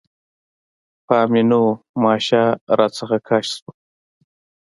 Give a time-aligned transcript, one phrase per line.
[1.07, 1.67] پام مې نه و،
[2.01, 2.43] ماشه
[2.77, 3.71] رانه کش شوه.